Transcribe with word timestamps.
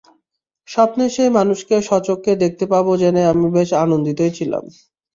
স্বপ্নের 0.67 1.09
সেই 1.15 1.31
মানুষকে 1.37 1.75
স্বচক্ষে 1.81 2.31
দেখতে 2.43 2.65
পাবো 2.73 2.91
জেনে 3.01 3.21
আমি 3.31 3.47
বেশ 3.55 3.69
আনন্দিতই 3.83 4.31
ছিলাম। 4.37 4.63